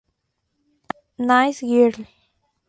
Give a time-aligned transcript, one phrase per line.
[1.19, 2.07] Nice Girl".